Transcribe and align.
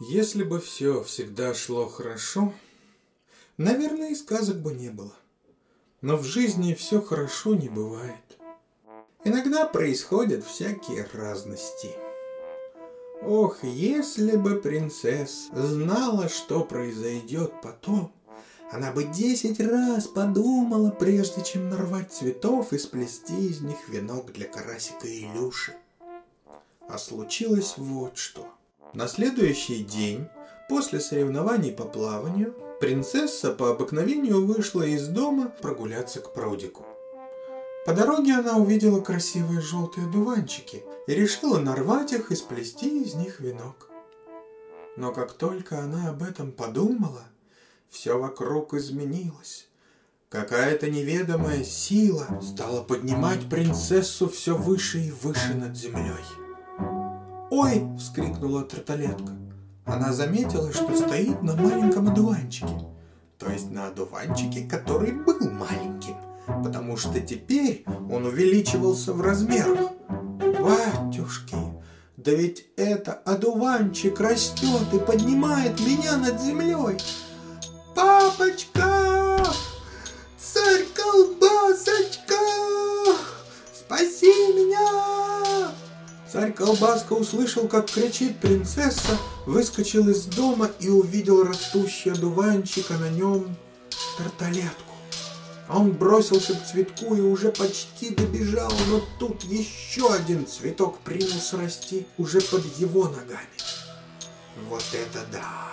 Если 0.00 0.42
бы 0.42 0.60
все 0.60 1.04
всегда 1.04 1.54
шло 1.54 1.86
хорошо, 1.86 2.52
наверное, 3.56 4.10
и 4.10 4.16
сказок 4.16 4.60
бы 4.60 4.74
не 4.74 4.90
было. 4.90 5.14
Но 6.00 6.16
в 6.16 6.24
жизни 6.24 6.74
все 6.74 7.00
хорошо 7.00 7.54
не 7.54 7.68
бывает. 7.68 8.38
Иногда 9.22 9.64
происходят 9.66 10.44
всякие 10.44 11.06
разности. 11.12 11.90
Ох, 13.22 13.62
если 13.62 14.36
бы 14.36 14.56
принцесса 14.56 15.64
знала, 15.64 16.28
что 16.28 16.64
произойдет 16.64 17.52
потом, 17.62 18.12
она 18.72 18.90
бы 18.90 19.04
десять 19.04 19.60
раз 19.60 20.08
подумала, 20.08 20.90
прежде 20.90 21.44
чем 21.44 21.70
нарвать 21.70 22.12
цветов 22.12 22.72
и 22.72 22.78
сплести 22.78 23.46
из 23.46 23.60
них 23.60 23.88
венок 23.88 24.32
для 24.32 24.48
карасика 24.48 25.06
Илюши. 25.06 25.76
А 26.88 26.98
случилось 26.98 27.74
вот 27.76 28.18
что– 28.18 28.48
на 28.94 29.08
следующий 29.08 29.82
день, 29.82 30.28
после 30.68 31.00
соревнований 31.00 31.72
по 31.72 31.84
плаванию, 31.84 32.54
принцесса 32.80 33.50
по 33.50 33.70
обыкновению 33.70 34.46
вышла 34.46 34.82
из 34.82 35.08
дома 35.08 35.52
прогуляться 35.60 36.20
к 36.20 36.32
прудику. 36.32 36.86
По 37.86 37.92
дороге 37.92 38.34
она 38.34 38.56
увидела 38.56 39.00
красивые 39.00 39.60
желтые 39.60 40.06
дуванчики 40.06 40.84
и 41.06 41.14
решила 41.14 41.58
нарвать 41.58 42.12
их 42.12 42.30
и 42.30 42.36
сплести 42.36 43.02
из 43.02 43.14
них 43.14 43.40
венок. 43.40 43.90
Но 44.96 45.12
как 45.12 45.32
только 45.32 45.80
она 45.80 46.10
об 46.10 46.22
этом 46.22 46.52
подумала, 46.52 47.24
все 47.90 48.18
вокруг 48.18 48.74
изменилось. 48.74 49.68
Какая-то 50.30 50.90
неведомая 50.90 51.62
сила 51.62 52.40
стала 52.42 52.82
поднимать 52.82 53.48
принцессу 53.48 54.28
все 54.28 54.56
выше 54.56 55.00
и 55.00 55.10
выше 55.10 55.54
над 55.54 55.76
землей. 55.76 56.43
«Ой!»– 57.56 57.86
вскрикнула 57.98 58.64
тарталетка. 58.64 59.32
Она 59.84 60.12
заметила, 60.12 60.72
что 60.72 60.92
стоит 60.96 61.40
на 61.40 61.54
маленьком 61.54 62.08
одуванчике. 62.08 62.74
То 63.38 63.48
есть 63.48 63.70
на 63.70 63.86
одуванчике, 63.86 64.68
который 64.68 65.12
был 65.12 65.38
маленьким, 65.52 66.16
потому 66.64 66.96
что 66.96 67.20
теперь 67.20 67.84
он 68.10 68.26
увеличивался 68.26 69.12
в 69.12 69.20
размерах. 69.20 69.92
«Батюшки, 70.40 71.56
да 72.16 72.32
ведь 72.32 72.66
это 72.76 73.12
одуванчик 73.12 74.18
растет 74.18 74.92
и 74.92 74.98
поднимает 74.98 75.78
меня 75.78 76.16
над 76.16 76.40
землей!» 76.40 76.98
Колбаска 86.74 87.12
услышал, 87.12 87.68
как 87.68 87.88
кричит 87.88 88.40
принцесса, 88.40 89.16
выскочил 89.46 90.08
из 90.08 90.24
дома 90.24 90.70
и 90.80 90.88
увидел 90.88 91.44
растущий 91.44 92.10
одуванчик, 92.10 92.90
а 92.90 92.98
на 92.98 93.10
нем 93.10 93.56
тарталетку. 94.18 94.92
А 95.68 95.78
он 95.78 95.92
бросился 95.92 96.54
к 96.54 96.66
цветку 96.66 97.14
и 97.14 97.20
уже 97.20 97.52
почти 97.52 98.10
добежал, 98.10 98.72
но 98.88 99.00
тут 99.20 99.44
еще 99.44 100.12
один 100.12 100.48
цветок 100.48 100.98
принялся 101.00 101.56
расти 101.58 102.08
уже 102.18 102.40
под 102.40 102.64
его 102.76 103.04
ногами. 103.04 103.46
«Вот 104.68 104.84
это 104.92 105.24
да! 105.30 105.68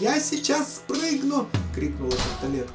Я 0.00 0.20
сейчас 0.20 0.76
спрыгну!»— 0.76 1.48
крикнула 1.74 2.12
тарталетка. 2.12 2.72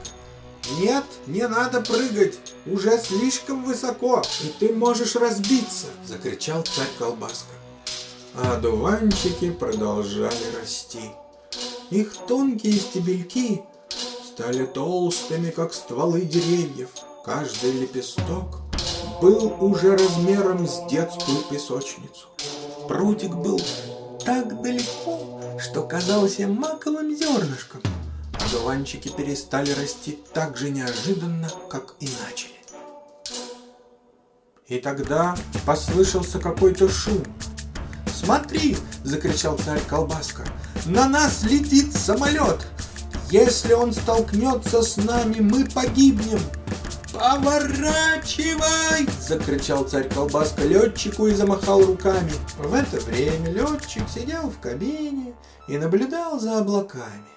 «Нет, 0.80 1.06
не 1.25 1.47
надо 1.47 1.80
прыгать! 1.80 2.38
Уже 2.66 2.97
слишком 3.00 3.63
высоко, 3.63 4.22
и 4.44 4.47
ты 4.59 4.73
можешь 4.73 5.16
разбиться!»– 5.16 5.88
закричал 6.06 6.63
царь 6.63 6.89
Колбаска. 7.00 7.60
А 8.35 8.59
дуванчики 8.59 9.51
продолжали 9.51 10.56
расти. 10.59 11.11
Их 11.89 12.13
тонкие 12.28 12.73
стебельки 12.73 13.61
стали 14.25 14.66
толстыми, 14.66 15.50
как 15.50 15.73
стволы 15.73 16.22
деревьев. 16.22 16.89
Каждый 17.25 17.72
лепесток 17.72 18.61
был 19.22 19.56
уже 19.59 19.95
размером 19.97 20.67
с 20.67 20.88
детскую 20.89 21.38
песочницу. 21.50 22.28
Прутик 22.88 23.35
был 23.35 23.59
так 24.25 24.61
далеко, 24.61 25.39
что 25.59 25.83
казался 25.83 26.47
маковым 26.47 27.16
зернышком– 27.16 27.81
одуванчики 28.51 29.09
перестали 29.09 29.72
расти 29.72 30.19
так 30.33 30.57
же 30.57 30.69
неожиданно, 30.69 31.50
как 31.69 31.95
и 32.00 32.09
начали. 32.27 32.51
И 34.67 34.79
тогда 34.79 35.35
послышался 35.66 36.39
какой-то 36.39 36.89
шум. 36.89 37.23
«Смотри!»– 38.23 38.77
закричал 39.03 39.57
царь 39.57 39.81
Колбаска. 39.87 40.43
«На 40.85 41.07
нас 41.07 41.43
летит 41.43 41.95
самолет! 41.95 42.67
Если 43.29 43.73
он 43.73 43.93
столкнется 43.93 44.81
с 44.81 44.97
нами, 44.97 45.39
мы 45.39 45.65
погибнем!» 45.65 46.39
«Поворачивай!»– 47.13 49.07
закричал 49.27 49.83
царь 49.85 50.09
Колбаска 50.09 50.63
летчику 50.63 51.27
и 51.27 51.33
замахал 51.33 51.83
руками. 51.85 52.31
В 52.57 52.73
это 52.73 52.99
время 53.01 53.51
летчик 53.51 54.03
сидел 54.13 54.49
в 54.49 54.59
кабине 54.59 55.33
и 55.67 55.77
наблюдал 55.77 56.39
за 56.39 56.59
облаками 56.59 57.31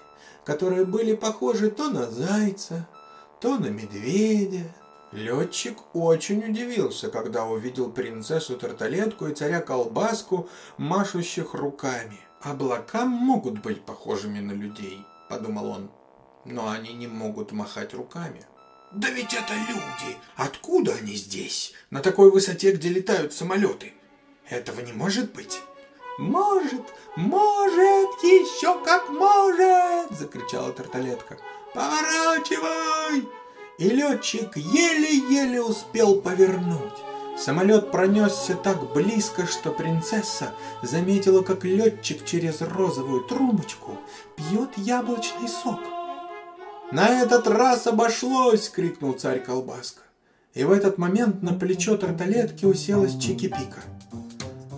которые 0.45 0.85
были 0.85 1.15
похожи 1.15 1.69
то 1.69 1.89
на 1.89 2.09
зайца, 2.09 2.87
то 3.41 3.57
на 3.57 3.65
медведя. 3.65 4.63
Летчик 5.11 5.77
очень 5.93 6.43
удивился, 6.49 7.09
когда 7.09 7.45
увидел 7.45 7.91
принцессу 7.91 8.57
Тарталетку 8.57 9.27
и 9.27 9.33
царя 9.33 9.61
Колбаску, 9.61 10.49
машущих 10.77 11.53
руками. 11.53 12.19
«Облака 12.41 13.05
могут 13.05 13.61
быть 13.61 13.85
похожими 13.85 14.39
на 14.39 14.51
людей»,— 14.51 15.05
подумал 15.29 15.67
он,— 15.67 15.91
«но 16.45 16.69
они 16.69 16.93
не 16.93 17.07
могут 17.07 17.51
махать 17.51 17.93
руками». 17.93 18.45
«Да 18.91 19.09
ведь 19.09 19.33
это 19.33 19.53
люди! 19.67 20.17
Откуда 20.35 20.93
они 20.93 21.15
здесь? 21.15 21.73
На 21.89 22.01
такой 22.01 22.29
высоте, 22.29 22.71
где 22.71 22.89
летают 22.89 23.33
самолеты? 23.33 23.93
Этого 24.49 24.81
не 24.81 24.93
может 24.93 25.33
быть!» 25.33 25.61
«Может, 26.17 26.93
может, 27.17 28.23
еще 28.23 28.81
как 28.85 29.09
может!»– 29.09 30.17
закричала 30.17 30.71
тарталетка. 30.71 31.37
«Поворачивай!» 31.73 33.27
И 33.77 33.89
летчик 33.89 34.55
еле-еле 34.55 35.61
успел 35.61 36.21
повернуть. 36.21 36.93
Самолет 37.37 37.91
пронесся 37.91 38.55
так 38.55 38.93
близко, 38.93 39.45
что 39.45 39.71
принцесса 39.71 40.51
заметила, 40.81 41.41
как 41.41 41.65
летчик 41.65 42.23
через 42.23 42.61
розовую 42.61 43.21
трубочку 43.21 43.97
пьет 44.37 44.69
яблочный 44.77 45.49
сок. 45.49 45.79
«На 46.91 47.21
этот 47.21 47.47
раз 47.47 47.87
обошлось!»— 47.87 48.69
крикнул 48.75 49.13
царь 49.13 49.43
Колбаска. 49.43 50.01
И 50.53 50.63
в 50.63 50.71
этот 50.71 50.97
момент 50.97 51.43
на 51.43 51.53
плечо 51.53 51.97
тарталетки 51.97 52.63
уселась 52.63 53.15
Чики-Пика. 53.15 53.81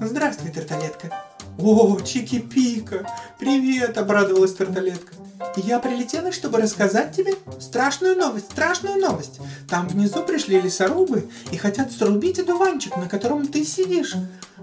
«Здравствуй, 0.01 0.51
тарталетка!» 0.51 1.13
«О, 1.59 1.99
Чики-Пика! 1.99 3.07
Привет!»– 3.39 3.97
обрадовалась 3.99 4.53
Тарталетка. 4.53 5.13
«Я 5.55 5.79
прилетела, 5.79 6.31
чтобы 6.31 6.59
рассказать 6.59 7.15
тебе 7.15 7.35
страшную 7.59 8.15
новость, 8.15 8.51
страшную 8.51 8.99
новость. 8.99 9.39
Там 9.69 9.87
внизу 9.87 10.23
пришли 10.23 10.59
лесорубы 10.59 11.29
и 11.51 11.57
хотят 11.57 11.91
срубить 11.91 12.39
одуванчик, 12.39 12.95
на 12.97 13.07
котором 13.07 13.47
ты 13.47 13.63
сидишь. 13.63 14.15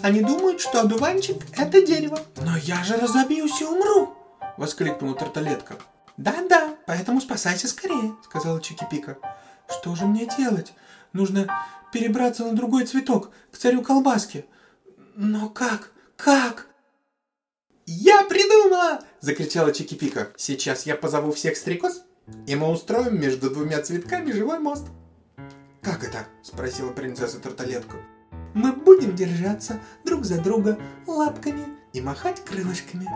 Они 0.02 0.20
думают, 0.20 0.60
что 0.60 0.80
одуванчик– 0.80 1.36
это 1.56 1.84
дерево. 1.84 2.18
Но 2.36 2.56
я 2.56 2.82
же 2.82 2.96
разобьюсь 2.96 3.60
и 3.60 3.64
умру!»– 3.64 4.14
воскликнула 4.56 5.14
Тарталетка. 5.14 5.76
«Да-да, 6.16 6.74
поэтому 6.86 7.20
спасайся 7.20 7.68
скорее»,– 7.68 8.14
сказала 8.24 8.58
Чики-Пика. 8.58 9.16
«Что 9.68 9.94
же 9.94 10.06
мне 10.06 10.28
делать? 10.38 10.72
Нужно 11.12 11.48
перебраться 11.92 12.44
на 12.44 12.52
другой 12.52 12.86
цветок, 12.86 13.30
к 13.52 13.56
царю 13.56 13.82
колбаски. 13.82 14.44
Но 15.14 15.48
как? 15.48 15.90
Как?» 16.16 16.66
«Я 17.86 18.24
придумала!»– 18.24 19.00
закричала 19.20 19.68
Чики-Пика. 19.68 20.28
«Сейчас 20.36 20.86
я 20.86 20.96
позову 20.96 21.32
всех 21.32 21.56
стрекоз, 21.56 22.02
и 22.46 22.54
мы 22.54 22.70
устроим 22.70 23.20
между 23.20 23.50
двумя 23.50 23.82
цветками 23.82 24.32
живой 24.32 24.58
мост». 24.58 24.86
«Как 25.82 26.02
это?»– 26.02 26.26
спросила 26.42 26.90
принцесса 26.90 27.40
Тарталетку. 27.40 27.96
«Мы 28.54 28.72
будем 28.72 29.14
держаться 29.14 29.80
друг 30.04 30.24
за 30.24 30.40
друга 30.40 30.78
лапками 31.06 31.66
и 31.92 32.00
махать 32.00 32.42
крылышками. 32.42 33.06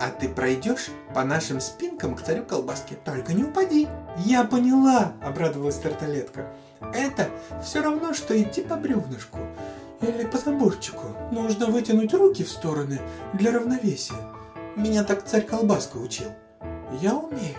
А 0.00 0.08
ты 0.08 0.28
пройдешь 0.28 0.90
по 1.14 1.24
нашим 1.24 1.60
спинкам 1.60 2.14
к 2.14 2.22
царю 2.22 2.44
колбаски. 2.44 2.96
Только 3.04 3.32
не 3.32 3.42
упади!» 3.42 3.88
«Я 4.18 4.44
поняла!»– 4.44 5.14
обрадовалась 5.22 5.78
Тарталетка. 5.78 6.54
«Это 6.94 7.28
все 7.64 7.80
равно, 7.80 8.14
что 8.14 8.40
идти 8.40 8.62
по 8.62 8.76
бревнышку. 8.76 9.38
Или 10.02 10.24
по 10.26 10.36
заборчику. 10.36 11.16
Нужно 11.30 11.66
вытянуть 11.66 12.12
руки 12.12 12.44
в 12.44 12.50
стороны 12.50 13.00
для 13.34 13.52
равновесия. 13.52 14.16
Меня 14.76 15.04
так 15.04 15.24
царь 15.24 15.46
Колбаска 15.46 15.98
учил. 15.98 16.28
Я 17.00 17.14
умею. 17.14 17.56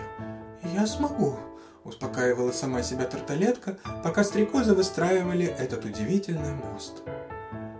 Я 0.74 0.86
смогу. 0.86 1.36
Успокаивала 1.84 2.52
сама 2.52 2.82
себя 2.82 3.04
тарталетка, 3.04 3.78
пока 4.02 4.24
стрекозы 4.24 4.74
выстраивали 4.74 5.46
этот 5.46 5.84
удивительный 5.84 6.54
мост. 6.54 7.02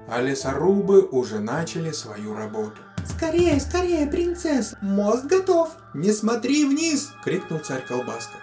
А 0.09 0.21
лесорубы 0.21 1.03
уже 1.03 1.41
начали 1.41 1.91
свою 1.91 2.35
работу. 2.35 2.83
«Скорее, 3.07 3.61
скорее, 3.61 4.07
принцесса! 4.07 4.79
Мост 4.81 5.25
готов!» 5.27 5.71
«Не 5.95 6.13
смотри 6.13 6.65
вниз!»— 6.65 7.13
крикнул 7.25 7.61
царь 7.61 7.85
Колбаска. 7.87 8.37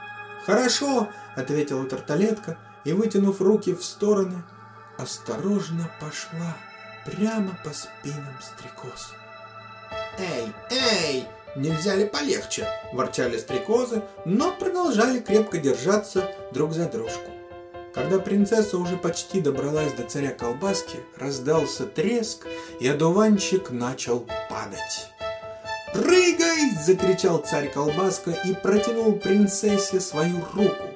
«Хорошо!»— 0.45 1.07
ответила 1.35 1.85
тарталетка 1.85 2.57
и, 2.83 2.93
вытянув 2.93 3.41
руки 3.41 3.73
в 3.73 3.83
стороны, 3.83 4.43
осторожно 5.01 5.89
пошла 5.99 6.55
прямо 7.05 7.57
по 7.63 7.71
спинам 7.73 8.37
стрекоз. 8.41 9.13
«Эй, 10.19 10.53
эй, 10.69 11.27
нельзя 11.55 11.95
ли 11.95 12.05
полегче?»– 12.05 12.67
ворчали 12.93 13.37
стрекозы, 13.37 14.03
но 14.25 14.51
продолжали 14.51 15.19
крепко 15.19 15.57
держаться 15.57 16.29
друг 16.51 16.73
за 16.73 16.87
дружку. 16.87 17.31
Когда 17.93 18.19
принцесса 18.19 18.77
уже 18.77 18.95
почти 18.95 19.41
добралась 19.41 19.93
до 19.93 20.03
царя 20.03 20.31
колбаски, 20.31 20.99
раздался 21.17 21.85
треск, 21.85 22.45
и 22.79 22.87
одуванчик 22.87 23.71
начал 23.71 24.25
падать. 24.49 25.11
«Прыгай!»– 25.93 26.71
закричал 26.85 27.39
царь 27.39 27.69
колбаска 27.69 28.31
и 28.31 28.53
протянул 28.53 29.13
принцессе 29.13 29.99
свою 29.99 30.37
руку. 30.53 30.87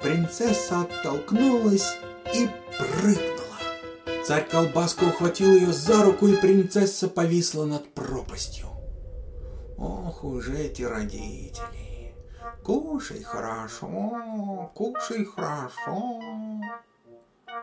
Принцесса 0.00 0.82
оттолкнулась 0.82 1.96
и 2.32 2.48
прыгнула. 2.78 4.24
Царь 4.26 4.48
колбаска 4.48 5.04
ухватил 5.04 5.52
ее 5.54 5.72
за 5.72 6.04
руку, 6.04 6.28
и 6.28 6.36
принцесса 6.36 7.08
повисла 7.08 7.64
над 7.64 7.92
пропастью. 7.94 8.66
Ох 9.76 10.24
уж 10.24 10.48
эти 10.48 10.82
родители! 10.82 12.14
Кушай 12.64 13.22
хорошо, 13.22 14.70
кушай 14.74 15.24
хорошо. 15.24 16.20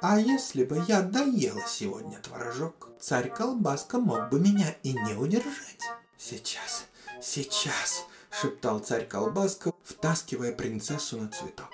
А 0.01 0.19
если 0.19 0.63
бы 0.63 0.83
я 0.87 1.01
доела 1.01 1.61
сегодня 1.67 2.19
творожок, 2.19 2.89
царь 2.99 3.29
колбаска 3.29 3.99
мог 3.99 4.29
бы 4.29 4.39
меня 4.39 4.75
и 4.83 4.93
не 4.93 5.13
удержать. 5.13 5.83
Сейчас, 6.17 6.85
сейчас, 7.21 8.05
шептал 8.31 8.79
царь 8.79 9.05
колбаска, 9.05 9.71
втаскивая 9.83 10.53
принцессу 10.53 11.17
на 11.17 11.29
цветок. 11.29 11.69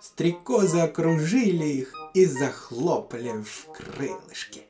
Стрекозы 0.00 0.78
окружили 0.78 1.66
их 1.66 1.94
и 2.14 2.24
захлопали 2.24 3.42
в 3.42 3.66
крылышки. 3.72 4.62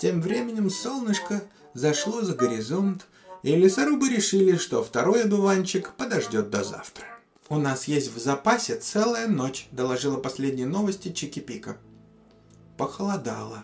Тем 0.00 0.20
временем 0.22 0.70
солнышко 0.70 1.42
зашло 1.74 2.22
за 2.22 2.34
горизонт, 2.34 3.06
и 3.42 3.54
лесорубы 3.54 4.08
решили, 4.08 4.56
что 4.56 4.82
второй 4.82 5.24
одуванчик 5.24 5.92
подождет 5.92 6.50
до 6.50 6.64
завтра. 6.64 7.04
«У 7.48 7.58
нас 7.58 7.86
есть 7.86 8.12
в 8.12 8.18
запасе 8.18 8.76
целая 8.76 9.28
ночь»,– 9.28 9.68
доложила 9.72 10.16
последние 10.16 10.66
новости 10.66 11.08
Чики-Пика. 11.08 11.76
Похолодало. 12.76 13.62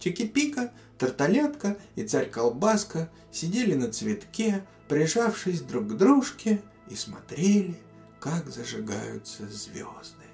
Чики-Пика, 0.00 0.72
Тарталетка 0.98 1.76
и 1.94 2.04
Царь-Колбаска 2.04 3.10
сидели 3.30 3.74
на 3.74 3.92
цветке, 3.92 4.64
прижавшись 4.88 5.60
друг 5.60 5.88
к 5.88 5.92
дружке, 5.92 6.60
и 6.88 6.96
смотрели, 6.96 7.78
как 8.20 8.46
зажигаются 8.48 9.46
звезды. 9.46 10.26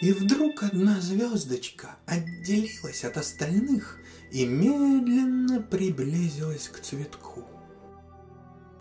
И 0.00 0.12
вдруг 0.12 0.62
одна 0.62 1.00
звездочка 1.00 1.96
отделилась 2.06 3.04
от 3.04 3.16
остальных 3.16 3.98
и 4.30 4.46
медленно 4.46 5.60
приблизилась 5.60 6.68
к 6.68 6.80
цветку. 6.80 7.44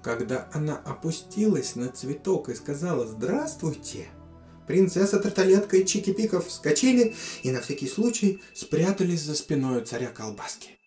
Когда 0.03 0.47
она 0.53 0.77
опустилась 0.77 1.75
на 1.75 1.89
цветок 1.89 2.49
и 2.49 2.55
сказала 2.55 3.07
«Здравствуйте!», 3.07 4.09
принцесса 4.67 5.19
Тарталетка 5.19 5.77
и 5.77 5.85
Чики-Пиков 5.85 6.45
вскочили 6.45 7.15
и 7.41 7.51
на 7.51 7.61
всякий 7.61 7.87
случай 7.87 8.41
спрятались 8.53 9.21
за 9.21 9.33
спиной 9.33 9.83
царя 9.85 10.09
Колбаски. 10.09 10.77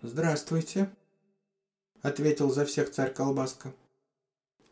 «Здравствуйте!»— 0.00 0.90
ответил 2.02 2.50
за 2.50 2.64
всех 2.64 2.90
царь 2.90 3.12
Колбаска. 3.12 3.74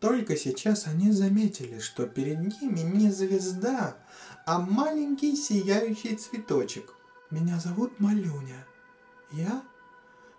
Только 0.01 0.37
сейчас 0.37 0.87
они 0.87 1.11
заметили, 1.11 1.81
что 1.81 2.07
перед 2.07 2.39
ними 2.39 2.81
не 2.81 3.11
звезда, 3.11 3.97
а 4.49 4.59
маленький 4.61 5.37
сияющий 5.37 6.17
цветочек. 6.17 6.95
Меня 7.31 7.59
зовут 7.59 8.01
Малюня. 8.01 8.67
Я 9.31 9.63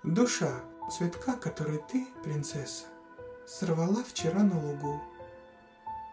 душа 0.02 0.62
цветка, 0.92 1.34
который 1.34 1.80
ты, 1.92 2.08
принцесса, 2.24 2.86
сорвала 3.46 4.04
вчера 4.04 4.42
на 4.42 4.60
лугу. 4.60 5.00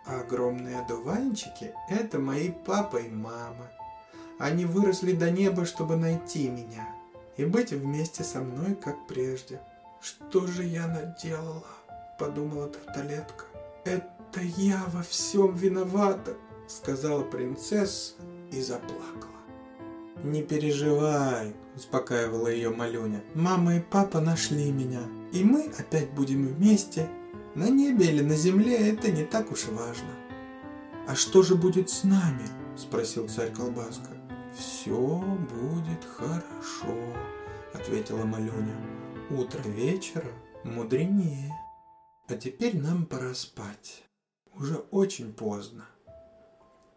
А 0.04 0.20
огромные 0.20 0.78
одуванчики– 0.80 1.72
это 1.88 2.18
мои 2.18 2.50
папа 2.50 2.98
и 2.98 3.08
мама. 3.08 3.70
Они 4.38 4.66
выросли 4.66 5.12
до 5.12 5.30
неба, 5.30 5.64
чтобы 5.64 5.96
найти 5.96 6.50
меня 6.50 6.86
и 7.38 7.46
быть 7.46 7.70
вместе 7.70 8.24
со 8.24 8.40
мной, 8.42 8.74
как 8.74 9.06
прежде. 9.06 9.58
Что 10.02 10.46
же 10.46 10.64
я 10.64 10.86
наделала? 10.86 11.64
подумала 12.18 12.68
Тарталетка. 12.68 13.46
«Это 13.86 14.40
я 14.40 14.84
во 14.88 15.02
всем 15.02 15.54
виновата»,— 15.54 16.34
сказала 16.66 17.22
принцесса 17.22 18.14
и 18.50 18.60
заплакала. 18.60 19.32
«Не 20.24 20.42
переживай»,— 20.42 21.54
успокаивала 21.76 22.48
ее 22.48 22.70
Малюня. 22.70 23.22
«Мама 23.34 23.76
и 23.76 23.80
папа 23.80 24.20
нашли 24.20 24.72
меня, 24.72 25.02
и 25.32 25.44
мы 25.44 25.70
опять 25.78 26.10
будем 26.12 26.46
вместе. 26.46 27.08
На 27.54 27.68
небе 27.68 28.06
или 28.06 28.22
на 28.22 28.34
земле 28.34 28.90
это 28.90 29.10
не 29.10 29.24
так 29.24 29.52
уж 29.52 29.66
важно». 29.66 30.10
«А 31.06 31.14
что 31.14 31.42
же 31.42 31.54
будет 31.54 31.90
с 31.90 32.02
нами?»— 32.02 32.46
спросил 32.76 33.28
царь 33.28 33.52
Колбаска. 33.52 34.10
«Все 34.56 34.96
будет 34.96 36.04
хорошо»,— 36.16 37.14
ответила 37.74 38.24
Малюня. 38.24 38.74
«Утро 39.30 39.60
вечера 39.68 40.32
мудренее». 40.64 41.52
А 42.28 42.34
теперь 42.34 42.76
нам 42.76 43.06
пора 43.06 43.34
спать. 43.34 44.02
Уже 44.52 44.78
очень 44.90 45.32
поздно. 45.32 45.86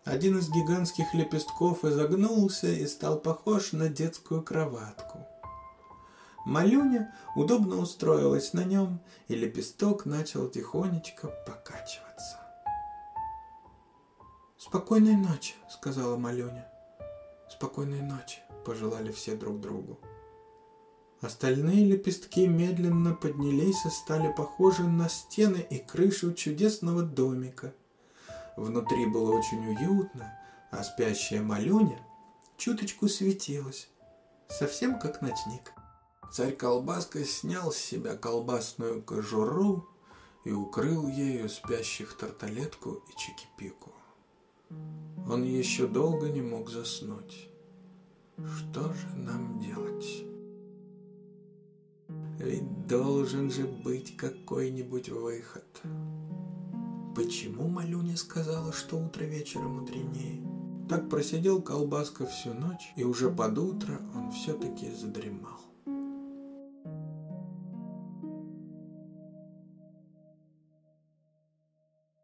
Один 0.10 0.40
из 0.40 0.50
гигантских 0.50 1.14
лепестков 1.14 1.86
изогнулся 1.86 2.66
и 2.66 2.88
стал 2.88 3.20
похож 3.20 3.74
на 3.74 3.90
детскую 3.90 4.42
кроватку. 4.42 5.20
Малюня 6.48 7.14
удобно 7.36 7.76
устроилась 7.76 8.54
на 8.54 8.64
нем, 8.64 9.02
и 9.28 9.36
лепесток 9.36 10.08
начал 10.08 10.50
тихонечко 10.50 11.28
покачиваться. 11.46 12.40
«Спокойной 14.58 15.16
ночи»,— 15.16 15.54
сказала 15.70 16.18
Малюня. 16.18 16.68
«Спокойной 17.48 18.02
ночи»,— 18.02 18.40
пожелали 18.66 19.12
все 19.12 19.36
друг 19.36 19.62
другу. 19.62 20.00
Остальные 21.22 21.86
лепестки 21.86 22.48
медленно 22.48 23.14
поднялись 23.14 23.86
и 23.86 23.90
стали 23.92 24.34
похожи 24.34 24.82
на 24.82 25.08
стены 25.08 25.64
и 25.70 25.78
крышу 25.78 26.34
чудесного 26.34 27.04
домика. 27.04 27.76
Внутри 28.60 29.06
было 29.06 29.38
очень 29.38 29.66
уютно, 29.66 30.38
а 30.70 30.84
спящая 30.84 31.42
Малюня 31.42 31.98
чуточку 32.58 33.08
светилась, 33.08 33.88
совсем 34.50 35.00
как 35.00 35.22
ночник. 35.22 35.72
Царь 36.30 36.58
Колбаска 36.58 37.24
снял 37.24 37.72
с 37.72 37.78
себя 37.78 38.18
колбасную 38.18 39.02
кожуру 39.02 39.88
и 40.44 40.52
укрыл 40.52 41.08
ею 41.08 41.48
спящих 41.48 42.18
тарталетку 42.18 43.02
и 43.08 43.18
чикипику. 43.18 43.94
Он 45.26 45.44
еще 45.44 45.88
долго 45.88 46.28
не 46.28 46.42
мог 46.42 46.70
заснуть. 46.70 47.48
Что 48.58 48.94
же 48.94 49.08
нам 49.16 49.62
делать? 49.62 50.26
Ведь 52.40 52.88
должен 52.88 53.50
же 53.52 53.64
быть 53.64 54.18
какой-нибудь 54.18 55.08
выход. 55.08 55.82
Почему 57.16 57.68
Малюня 57.68 58.16
сказала, 58.16 58.72
что 58.72 58.98
утро 58.98 59.24
вечера 59.24 59.64
мудренее? 59.64 60.42
Так 60.88 61.10
просидел 61.10 61.62
колбаска 61.62 62.26
всю 62.26 62.54
ночь, 62.54 62.92
и 62.96 63.04
уже 63.04 63.30
под 63.30 63.58
утро 63.58 64.00
он 64.16 64.32
все-таки 64.32 64.92
задремал. 64.92 65.60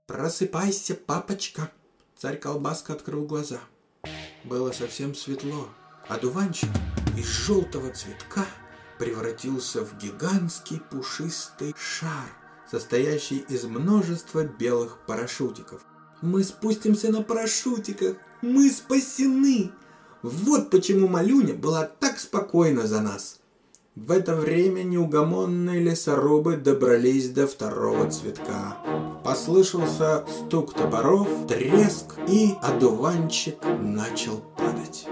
«Просыпайся, 0.08 0.96
папочка!» 0.96 1.72
Царь 2.15 2.38
Колбаска 2.38 2.94
открыл 2.94 3.25
глаза. 3.25 3.60
Было 4.46 4.72
совсем 4.72 5.13
светло, 5.13 5.68
а 6.08 6.18
дуванчик 6.18 6.70
из 7.18 7.25
желтого 7.25 7.92
цветка 7.92 8.46
превратился 8.98 9.84
в 9.84 9.98
гигантский 9.98 10.80
пушистый 10.80 11.75
шар, 11.77 12.30
состоящий 12.75 13.46
из 13.48 13.63
множества 13.63 14.44
белых 14.44 14.98
парашютиков. 15.08 15.79
«Мы 16.22 16.44
спустимся 16.44 17.10
на 17.10 17.22
парашютиках! 17.24 18.17
Мы 18.41 18.70
спасены!» 18.70 19.72
Вот 20.22 20.70
почему 20.72 21.08
Малюня 21.08 21.53
была 21.53 21.86
так 21.86 22.20
спокойна 22.20 22.86
за 22.86 23.00
нас. 23.00 23.39
В 23.96 24.12
это 24.12 24.36
время 24.36 24.84
неугомонные 24.84 25.79
лесорубы 25.79 26.58
добрались 26.58 27.29
до 27.29 27.48
второго 27.48 28.12
цветка. 28.12 28.75
Послышался 29.24 30.25
стук 30.27 30.74
топоров, 30.74 31.29
треск, 31.48 32.15
и 32.27 32.55
одуванчик 32.62 33.55
начал 33.79 34.44
падать. 34.58 35.08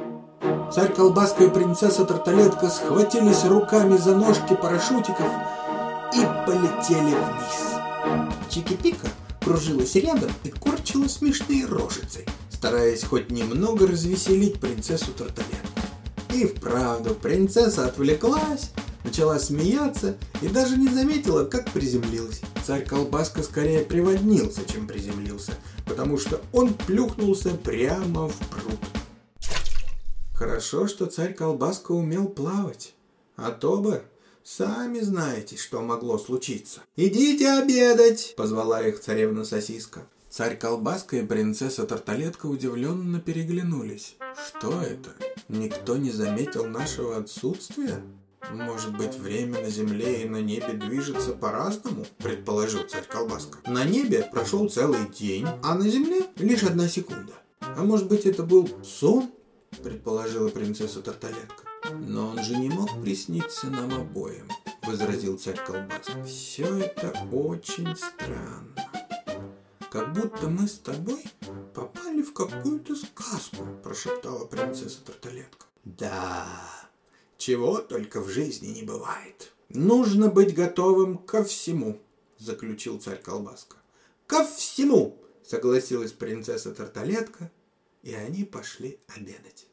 Царь 0.74 0.94
Колбаска 0.94 1.46
и 1.46 1.50
принцесса 1.50 2.04
Тарталетка 2.04 2.68
схватились 2.68 3.46
руками 3.46 3.96
за 3.96 4.18
ножки 4.18 4.54
парашютиков 4.54 5.28
и 6.16 6.26
полетели 6.46 7.16
вниз. 7.16 7.74
Чики-пика 8.50 9.08
кружилась 9.42 9.96
рядом 9.96 10.32
и 10.44 10.50
корчила 10.50 11.08
смешные 11.08 11.66
рожицы, 11.66 12.26
стараясь 12.50 13.04
хоть 13.04 13.32
немного 13.32 13.88
развеселить 13.88 14.60
принцессу 14.60 15.12
Тарталетку. 15.12 15.82
И 16.34 16.46
вправду, 16.46 17.16
принцесса 17.16 17.86
отвлеклась, 17.86 18.72
начала 19.04 19.40
смеяться 19.40 20.18
и 20.42 20.48
даже 20.48 20.78
не 20.78 20.88
заметила, 20.88 21.46
как 21.46 21.72
приземлилась. 21.72 22.42
Царь 22.66 22.86
Колбаска 22.86 23.44
скорее 23.44 23.84
приводнился, 23.84 24.62
чем 24.66 24.88
приземлился, 24.88 25.54
потому 25.86 26.18
что 26.18 26.42
он 26.52 26.74
плюхнулся 26.74 27.50
прямо 27.50 28.30
в 28.30 28.38
пруд. 28.50 28.80
Хорошо, 30.34 30.88
что 30.88 31.06
царь 31.06 31.34
Колбаска 31.34 31.92
умел 31.92 32.28
плавать, 32.28 32.94
а 33.36 33.52
то 33.52 33.78
бы 33.78 34.04
Сами 34.44 35.00
знаете, 35.00 35.56
что 35.56 35.82
могло 35.82 36.18
случиться. 36.18 36.82
«Идите 36.98 37.50
обедать!»– 37.50 38.34
позвала 38.38 38.82
их 38.82 39.00
царевна 39.00 39.46
Сосиска. 39.46 40.06
Царь 40.30 40.58
Колбаска 40.58 41.18
и 41.18 41.26
принцесса 41.26 41.86
Тарталетка 41.86 42.48
удивленно 42.48 43.22
переглянулись. 43.22 44.18
Что 44.48 44.82
это? 44.82 45.12
Никто 45.48 45.96
не 45.96 46.12
заметил 46.12 46.66
нашего 46.66 47.18
отсутствия? 47.18 48.02
Может 48.52 48.98
быть, 48.98 49.16
время 49.16 49.62
на 49.62 49.70
земле 49.70 50.24
и 50.24 50.28
на 50.28 50.42
небе 50.42 50.74
движется 50.74 51.34
по-разному, 51.34 52.06
предположил 52.18 52.82
царь 52.84 53.06
Колбаска. 53.08 53.60
На 53.68 53.86
небе 53.86 54.28
прошел 54.30 54.68
целый 54.70 55.08
день, 55.08 55.48
а 55.64 55.76
на 55.76 55.88
земле 55.88 56.26
лишь 56.38 56.64
одна 56.64 56.90
секунда. 56.90 57.34
А 57.60 57.84
может 57.84 58.08
быть, 58.08 58.26
это 58.26 58.44
был 58.44 58.68
сон, 58.84 59.32
предположила 59.84 60.50
принцесса 60.50 61.02
Тарталетка. 61.02 61.64
Но 61.92 62.30
он 62.30 62.44
же 62.44 62.56
не 62.56 62.70
мог 62.70 62.90
присниться 63.02 63.68
нам 63.68 63.94
обоим, 63.94 64.50
возразил 64.84 65.38
царь 65.38 65.60
Колбаска. 65.66 66.24
Все 66.24 66.66
это 66.78 67.14
очень 67.32 67.96
странно 67.96 68.76
как 69.94 70.12
будто 70.12 70.50
мы 70.50 70.68
с 70.68 70.80
тобой 70.80 71.24
попали 71.76 72.24
в 72.24 72.34
какую-то 72.34 72.96
сказку»,– 72.96 73.64
прошептала 73.84 74.46
принцесса 74.46 75.06
Тарталетка. 75.06 75.68
«Да, 75.84 76.48
чего 77.38 77.78
только 77.78 78.20
в 78.20 78.28
жизни 78.28 78.70
не 78.70 78.82
бывает. 78.82 79.54
Нужно 79.70 80.30
быть 80.30 80.56
готовым 80.56 81.20
ко 81.20 81.44
всему»,– 81.44 82.02
заключил 82.40 83.00
царь 83.00 83.22
Колбаска. 83.22 83.78
«Ко 84.26 84.44
всему!»– 84.44 85.16
согласилась 85.46 86.12
принцесса 86.12 86.74
Тарталетка, 86.74 87.52
и 88.02 88.16
они 88.16 88.46
пошли 88.46 88.98
обедать. 89.16 89.68